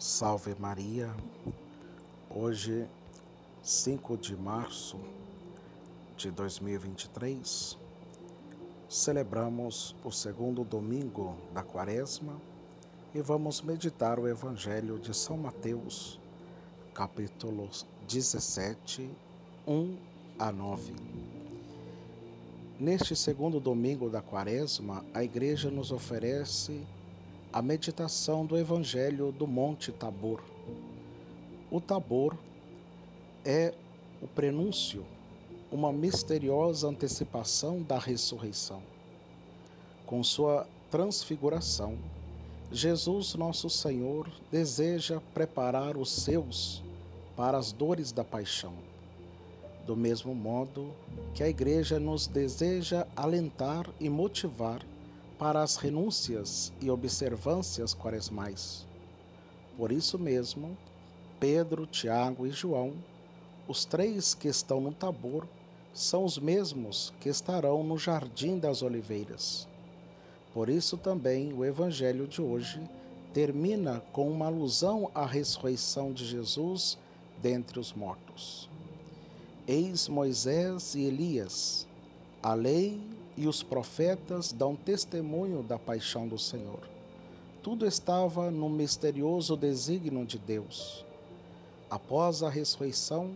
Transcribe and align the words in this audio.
Salve 0.00 0.56
Maria, 0.58 1.14
hoje, 2.30 2.88
5 3.62 4.16
de 4.16 4.34
março 4.34 4.98
de 6.16 6.30
2023, 6.30 7.76
celebramos 8.88 9.94
o 10.02 10.10
segundo 10.10 10.64
domingo 10.64 11.36
da 11.52 11.62
Quaresma 11.62 12.40
e 13.14 13.20
vamos 13.20 13.60
meditar 13.60 14.18
o 14.18 14.26
Evangelho 14.26 14.98
de 14.98 15.14
São 15.14 15.36
Mateus, 15.36 16.18
capítulo 16.94 17.68
17, 18.08 19.06
1 19.66 19.98
a 20.38 20.50
9. 20.50 20.94
Neste 22.78 23.14
segundo 23.14 23.60
domingo 23.60 24.08
da 24.08 24.22
Quaresma, 24.22 25.04
a 25.12 25.22
Igreja 25.22 25.70
nos 25.70 25.92
oferece 25.92 26.86
a 27.52 27.60
meditação 27.60 28.46
do 28.46 28.56
Evangelho 28.56 29.32
do 29.32 29.44
Monte 29.44 29.90
Tabor. 29.90 30.40
O 31.68 31.80
Tabor 31.80 32.36
é 33.44 33.74
o 34.22 34.28
prenúncio, 34.28 35.04
uma 35.70 35.92
misteriosa 35.92 36.86
antecipação 36.86 37.82
da 37.82 37.98
ressurreição. 37.98 38.80
Com 40.06 40.22
sua 40.22 40.64
transfiguração, 40.92 41.98
Jesus, 42.70 43.34
nosso 43.34 43.68
Senhor, 43.68 44.30
deseja 44.52 45.20
preparar 45.34 45.96
os 45.96 46.08
seus 46.08 46.84
para 47.36 47.58
as 47.58 47.72
dores 47.72 48.12
da 48.12 48.22
paixão. 48.22 48.74
Do 49.84 49.96
mesmo 49.96 50.36
modo 50.36 50.92
que 51.34 51.42
a 51.42 51.48
Igreja 51.48 51.98
nos 51.98 52.28
deseja 52.28 53.08
alentar 53.16 53.90
e 53.98 54.08
motivar 54.08 54.80
para 55.40 55.62
as 55.62 55.76
renúncias 55.76 56.70
e 56.82 56.90
observâncias 56.90 57.94
quaresmais. 57.94 58.86
Por 59.74 59.90
isso 59.90 60.18
mesmo, 60.18 60.76
Pedro, 61.40 61.86
Tiago 61.86 62.46
e 62.46 62.50
João, 62.50 62.92
os 63.66 63.86
três 63.86 64.34
que 64.34 64.48
estão 64.48 64.82
no 64.82 64.92
Tabor, 64.92 65.46
são 65.94 66.26
os 66.26 66.36
mesmos 66.38 67.14
que 67.20 67.30
estarão 67.30 67.82
no 67.82 67.96
Jardim 67.96 68.58
das 68.58 68.82
Oliveiras. 68.82 69.66
Por 70.52 70.68
isso 70.68 70.98
também 70.98 71.54
o 71.54 71.64
Evangelho 71.64 72.28
de 72.28 72.42
hoje 72.42 72.78
termina 73.32 74.02
com 74.12 74.30
uma 74.30 74.44
alusão 74.44 75.10
à 75.14 75.24
ressurreição 75.24 76.12
de 76.12 76.26
Jesus 76.26 76.98
dentre 77.40 77.80
os 77.80 77.94
mortos. 77.94 78.68
Eis 79.66 80.06
Moisés 80.06 80.94
e 80.94 81.04
Elias, 81.04 81.88
a 82.42 82.52
lei 82.52 83.00
e 83.40 83.48
os 83.48 83.62
profetas 83.62 84.52
dão 84.52 84.76
testemunho 84.76 85.62
da 85.62 85.78
paixão 85.78 86.28
do 86.28 86.38
Senhor. 86.38 86.80
Tudo 87.62 87.86
estava 87.86 88.50
no 88.50 88.68
misterioso 88.68 89.56
desígnio 89.56 90.26
de 90.26 90.36
Deus. 90.36 91.06
Após 91.88 92.42
a 92.42 92.50
ressurreição, 92.50 93.30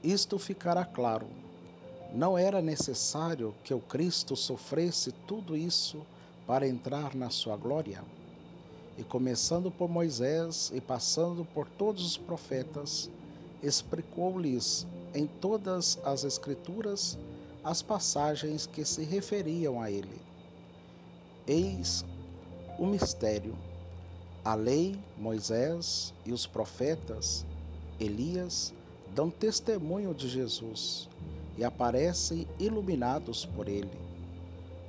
isto 0.00 0.38
ficará 0.38 0.84
claro. 0.84 1.26
Não 2.14 2.38
era 2.38 2.62
necessário 2.62 3.52
que 3.64 3.74
o 3.74 3.80
Cristo 3.80 4.36
sofresse 4.36 5.10
tudo 5.26 5.56
isso 5.56 6.06
para 6.46 6.68
entrar 6.68 7.12
na 7.16 7.28
sua 7.28 7.56
glória? 7.56 8.04
E 8.96 9.02
começando 9.02 9.72
por 9.72 9.88
Moisés 9.88 10.70
e 10.72 10.80
passando 10.80 11.44
por 11.52 11.66
todos 11.66 12.06
os 12.06 12.16
profetas, 12.16 13.10
explicou-lhes 13.60 14.86
em 15.12 15.26
todas 15.26 15.98
as 16.04 16.22
Escrituras 16.22 17.18
as 17.64 17.80
passagens 17.80 18.66
que 18.66 18.84
se 18.84 19.04
referiam 19.04 19.80
a 19.80 19.90
ele. 19.90 20.20
Eis 21.46 22.04
o 22.78 22.86
mistério. 22.86 23.56
A 24.44 24.54
lei, 24.54 24.98
Moisés 25.16 26.12
e 26.26 26.32
os 26.32 26.46
profetas, 26.46 27.46
Elias, 28.00 28.74
dão 29.14 29.30
testemunho 29.30 30.12
de 30.12 30.28
Jesus 30.28 31.08
e 31.56 31.62
aparecem 31.62 32.48
iluminados 32.58 33.44
por 33.44 33.68
ele. 33.68 33.90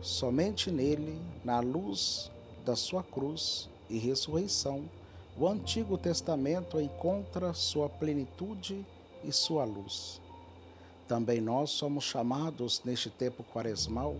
Somente 0.00 0.70
nele, 0.70 1.20
na 1.44 1.58
luz 1.58 2.30
da 2.64 2.76
sua 2.76 3.02
cruz 3.02 3.68
e 3.88 3.98
ressurreição, 3.98 4.88
o 5.36 5.48
Antigo 5.48 5.98
Testamento 5.98 6.80
encontra 6.80 7.52
sua 7.52 7.88
plenitude 7.88 8.86
e 9.24 9.32
sua 9.32 9.64
luz. 9.64 10.20
Também 11.10 11.40
nós 11.40 11.70
somos 11.70 12.04
chamados 12.04 12.82
neste 12.84 13.10
tempo 13.10 13.42
quaresmal, 13.52 14.14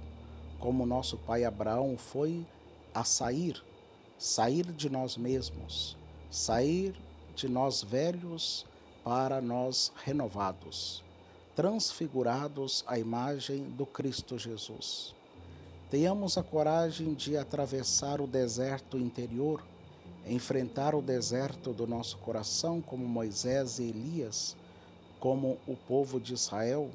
como 0.58 0.84
nosso 0.84 1.16
pai 1.16 1.44
Abraão 1.44 1.96
foi, 1.96 2.44
a 2.92 3.04
sair, 3.04 3.62
sair 4.18 4.64
de 4.72 4.90
nós 4.90 5.16
mesmos, 5.16 5.96
sair 6.32 6.92
de 7.36 7.48
nós 7.48 7.80
velhos 7.84 8.66
para 9.04 9.40
nós 9.40 9.92
renovados, 10.04 11.04
transfigurados 11.54 12.82
à 12.88 12.98
imagem 12.98 13.70
do 13.70 13.86
Cristo 13.86 14.36
Jesus. 14.36 15.14
Tenhamos 15.92 16.36
a 16.36 16.42
coragem 16.42 17.14
de 17.14 17.36
atravessar 17.36 18.20
o 18.20 18.26
deserto 18.26 18.98
interior, 18.98 19.62
enfrentar 20.26 20.96
o 20.96 21.00
deserto 21.00 21.72
do 21.72 21.86
nosso 21.86 22.18
coração, 22.18 22.80
como 22.82 23.06
Moisés 23.06 23.78
e 23.78 23.84
Elias 23.84 24.56
como 25.20 25.58
o 25.66 25.76
povo 25.76 26.18
de 26.18 26.32
Israel, 26.32 26.90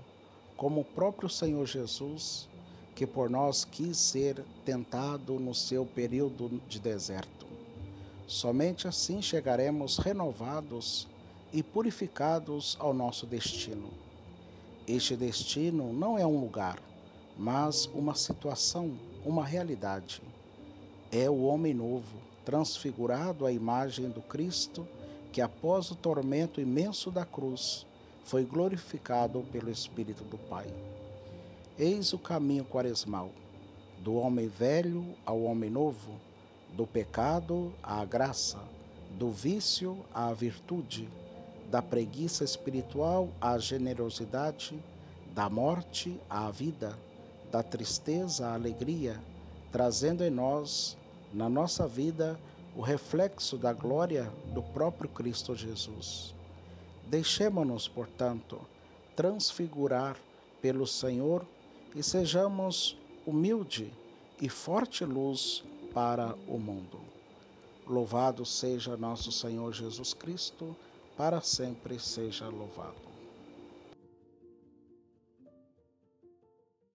como 0.57 0.81
o 0.81 0.85
próprio 0.85 1.29
Senhor 1.29 1.65
Jesus, 1.65 2.49
que 2.95 3.05
por 3.05 3.29
nós 3.29 3.63
quis 3.63 3.97
ser 3.97 4.43
tentado 4.65 5.39
no 5.39 5.53
seu 5.53 5.85
período 5.85 6.59
de 6.67 6.79
deserto. 6.79 7.45
Somente 8.25 8.87
assim 8.87 9.21
chegaremos 9.21 9.99
renovados 9.99 11.07
e 11.53 11.61
purificados 11.61 12.75
ao 12.79 12.93
nosso 12.93 13.27
destino. 13.27 13.89
Este 14.87 15.15
destino 15.15 15.93
não 15.93 16.17
é 16.17 16.25
um 16.25 16.39
lugar, 16.39 16.81
mas 17.37 17.85
uma 17.93 18.15
situação, 18.15 18.97
uma 19.23 19.45
realidade. 19.45 20.21
É 21.11 21.29
o 21.29 21.43
homem 21.43 21.73
novo, 21.73 22.17
transfigurado 22.43 23.45
à 23.45 23.51
imagem 23.51 24.09
do 24.09 24.21
Cristo, 24.21 24.87
que 25.31 25.41
após 25.41 25.91
o 25.91 25.95
tormento 25.95 26.59
imenso 26.59 27.11
da 27.11 27.25
cruz, 27.25 27.85
foi 28.25 28.43
glorificado 28.43 29.41
pelo 29.51 29.69
Espírito 29.69 30.23
do 30.23 30.37
Pai. 30.37 30.65
Eis 31.77 32.11
o 32.11 32.17
caminho 32.17 32.65
quaresmal, 32.65 33.29
do 33.99 34.15
homem 34.15 34.47
velho 34.47 35.15
ao 35.23 35.43
homem 35.43 35.69
novo, 35.69 36.19
do 36.73 36.87
pecado 36.87 37.71
à 37.83 38.03
graça, 38.03 38.57
do 39.11 39.29
vício 39.31 40.03
à 40.11 40.33
virtude, 40.33 41.07
da 41.69 41.83
preguiça 41.83 42.43
espiritual 42.43 43.29
à 43.39 43.59
generosidade, 43.59 44.83
da 45.35 45.47
morte 45.47 46.19
à 46.27 46.49
vida, 46.49 46.97
da 47.51 47.61
tristeza 47.61 48.47
à 48.47 48.53
alegria, 48.55 49.21
trazendo 49.71 50.23
em 50.23 50.31
nós, 50.31 50.97
na 51.31 51.47
nossa 51.47 51.87
vida, 51.87 52.39
o 52.75 52.81
reflexo 52.81 53.55
da 53.55 53.71
glória 53.71 54.33
do 54.51 54.63
próprio 54.63 55.09
Cristo 55.09 55.53
Jesus. 55.53 56.33
Deixemo-nos, 57.07 57.87
portanto, 57.87 58.59
transfigurar 59.15 60.17
pelo 60.61 60.87
Senhor 60.87 61.45
e 61.95 62.01
sejamos 62.01 62.97
humilde 63.25 63.93
e 64.41 64.49
forte 64.49 65.05
luz 65.05 65.63
para 65.93 66.35
o 66.47 66.57
mundo. 66.57 66.99
Louvado 67.87 68.45
seja 68.45 68.97
nosso 68.97 69.31
Senhor 69.31 69.71
Jesus 69.73 70.13
Cristo, 70.13 70.75
para 71.15 71.39
sempre 71.41 71.99
seja 71.99 72.47
louvado. 72.47 73.14